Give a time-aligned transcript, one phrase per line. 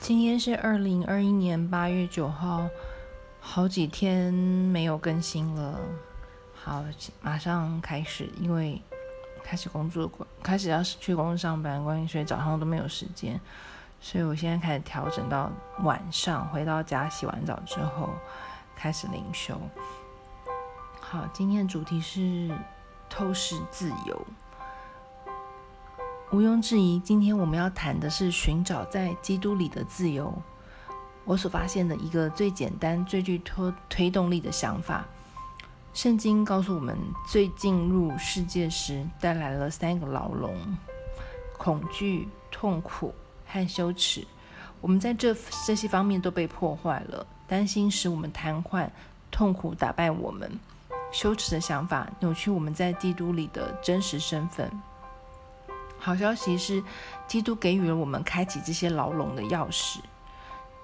[0.00, 2.66] 今天是二零二一年八月九号，
[3.38, 5.78] 好几天没有更新了。
[6.54, 6.82] 好，
[7.20, 8.80] 马上开始，因为
[9.44, 10.10] 开始工作，
[10.42, 13.38] 开始要去公司上班，关系所以早上都没有时间，
[14.00, 15.52] 所以我现在开始调整到
[15.82, 18.08] 晚上，回到家洗完澡之后
[18.74, 19.60] 开始灵修。
[20.98, 22.50] 好，今天的主题是
[23.10, 24.26] 透视自由。
[26.32, 30.32] 毋庸置疑，今天我们要谈的是寻找在基督里的自由。
[31.24, 35.04] 我所发现的一个最简单、最具推推动力的想法。
[35.92, 36.96] 圣经告诉我们，
[37.28, 40.54] 最进入世界时带来了三个牢笼：
[41.58, 43.12] 恐惧、痛苦
[43.44, 44.24] 和羞耻。
[44.80, 45.34] 我们在这
[45.66, 47.26] 这些方面都被破坏了。
[47.48, 48.88] 担心使我们瘫痪，
[49.32, 50.48] 痛苦打败我们，
[51.10, 54.70] 羞耻的想法扭曲我们在基督里的真实身份。
[56.00, 56.82] 好消息是，
[57.28, 59.98] 基督给予了我们开启这些牢笼的钥匙，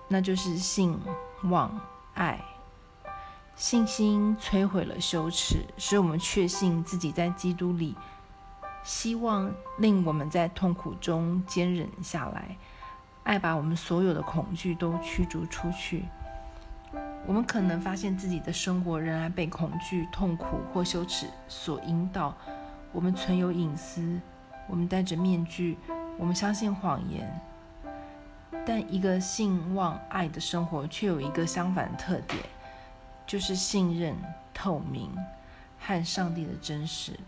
[0.08, 0.96] 那就是信、
[1.44, 1.80] 望、
[2.14, 2.38] 爱。
[3.54, 7.96] 信心摧毁了羞耻，使我们确信自己在基督里。
[8.84, 12.56] 希望令我们在痛苦中坚忍下来。
[13.24, 16.04] 爱把我们所有的恐惧都驱逐出去。
[17.26, 22.32] 我们可能发现自己的生活仍然被恐惧、痛苦或羞耻所引导。
[22.92, 24.20] 我们存有隐私。
[24.68, 25.78] 我们戴着面具，
[26.18, 27.40] 我们相信谎言，
[28.66, 32.42] 但一个信望爱的生活却有一个相反的特点，
[33.26, 34.16] 就是信任、
[34.52, 35.16] 透明
[35.78, 37.18] 和上帝的真实。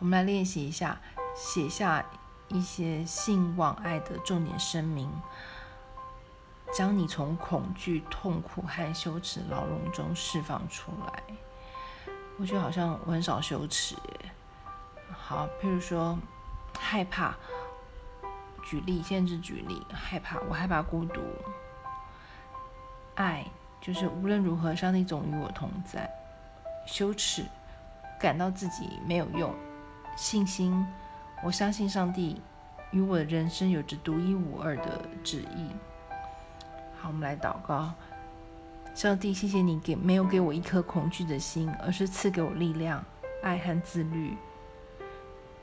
[0.00, 1.00] 我们来练习一下，
[1.36, 2.04] 写下
[2.48, 5.10] 一些信望爱的重点声明，
[6.74, 11.22] 将你从恐惧、痛苦和羞耻牢笼中释放出来。
[12.36, 13.96] 我觉得好像我很少羞耻。
[15.12, 16.18] 好，譬如说
[16.78, 17.34] 害怕，
[18.62, 21.20] 举例，限制举例，害怕，我害怕孤独。
[23.14, 23.44] 爱
[23.80, 26.08] 就是无论如何，上帝总与我同在。
[26.86, 27.44] 羞耻，
[28.18, 29.54] 感到自己没有用。
[30.16, 30.86] 信心，
[31.42, 32.40] 我相信上帝
[32.90, 35.68] 与我的人生有着独一无二的旨意。
[36.98, 37.92] 好，我们来祷告，
[38.94, 43.04] 上帝，谢谢你给没有给我一颗恐惧的心，而是赐给我力量、
[43.42, 44.36] 爱和自律。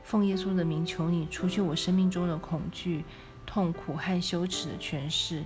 [0.05, 3.03] 奉耶稣的名求你，除去我生命中的恐惧、
[3.43, 5.43] 痛苦和羞耻的权势，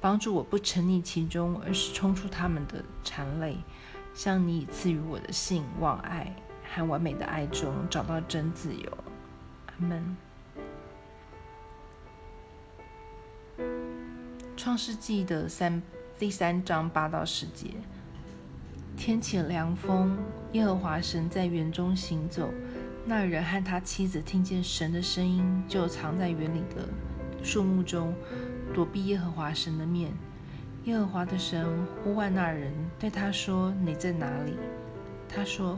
[0.00, 3.58] 帮助我不沉溺其中，而是冲出他们的缠累，
[4.14, 6.34] 向你已赐予我的信望爱
[6.74, 8.90] 和完美的爱中找到真自由。
[9.66, 10.16] 阿门。
[14.56, 15.82] 创世纪的三
[16.18, 17.74] 第三章八到十节，
[18.96, 20.16] 天起凉风，
[20.52, 22.48] 耶和华神在园中行走。
[23.10, 26.88] 那人和他妻子听见神的声音，就藏在园里的
[27.42, 28.14] 树木中，
[28.72, 30.12] 躲避耶和华神的面。
[30.84, 34.54] 耶和华的神呼唤那人，对他说：“你在哪里？”
[35.28, 35.76] 他说：“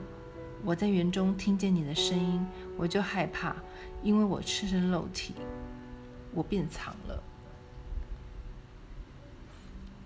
[0.63, 3.57] 我在园中听见你的声音，我就害怕，
[4.03, 5.33] 因为我赤身露体，
[6.35, 7.23] 我便藏了。”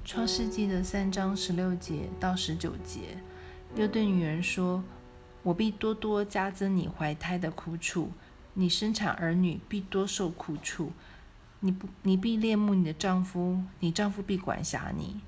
[0.06, 3.18] 创世纪的三章十六节到十九节，
[3.74, 4.80] 又对女人说。
[5.46, 8.10] 我必多多加增你怀胎的苦楚，
[8.54, 10.90] 你生产儿女必多受苦楚。
[11.60, 15.20] 你不，你必恋慕你的丈夫，你丈夫必管辖你。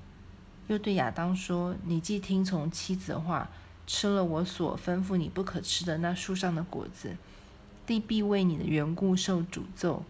[0.67, 3.49] 又对亚当说：你既听从妻子的话，
[3.87, 7.15] 吃了我所吩咐你不可吃的那树上的果子，
[7.87, 10.03] 地必为你的缘故受诅咒，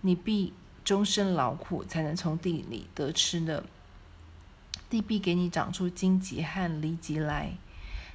[0.00, 3.62] 你必终身劳苦才能从地里得吃的。
[4.88, 7.58] 地必给你长出荆棘和蒺藜来。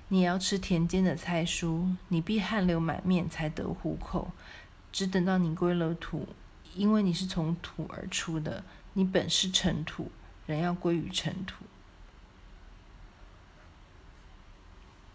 [0.10, 4.32] 你要吃田间的菜蔬，你必汗流满面才得糊口，
[4.92, 6.28] 只等到你归了土，
[6.76, 10.12] 因为你是从土而出的，你本是尘土，
[10.46, 11.66] 人要归于尘土。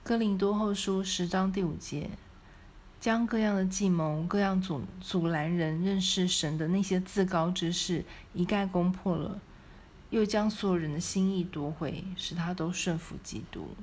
[0.02, 2.10] 哥林多后书十章第五节，
[2.98, 9.38] 将各样的计谋、各样阻阻拦人认识神的那些自高之事一概攻破了，
[10.10, 13.76] 又将所有人的心意夺回，使他都顺服基督。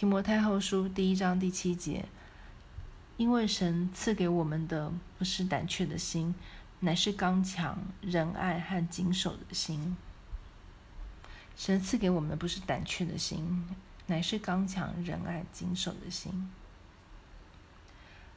[0.00, 2.06] 提摩太后书第一章第七节，
[3.18, 6.34] 因为神赐给我们的不是胆怯的心，
[6.78, 9.94] 乃是刚强、仁爱和谨守的心。
[11.54, 13.68] 神赐给我们的不是胆怯的心，
[14.06, 16.50] 乃是刚强、仁爱、谨守的心。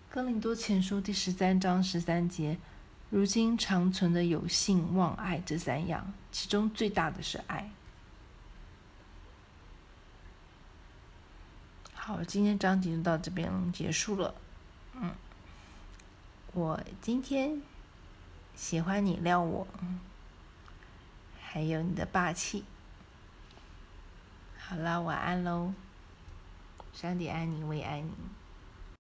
[0.09, 2.57] 哥林多前书第十三章十三节，
[3.09, 7.71] 如今长存的有信、望、爱这三样，其中最大的是爱。
[12.05, 14.35] 好，今天章节就到这边结束了。
[14.91, 15.15] 嗯，
[16.51, 17.61] 我今天
[18.53, 19.65] 喜欢你撩我，
[21.41, 22.65] 还有你的霸气。
[24.59, 25.73] 好了，晚安喽！
[26.94, 28.11] 上帝爱你，我也爱你。